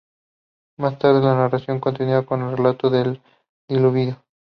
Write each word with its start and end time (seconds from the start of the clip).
Más 0.79 0.97
tarde, 0.97 1.21
la 1.21 1.35
narración 1.35 1.79
continúa 1.79 2.25
con 2.25 2.41
el 2.41 2.57
relato 2.57 2.89
del 2.89 3.21
diluvio. 3.69 4.19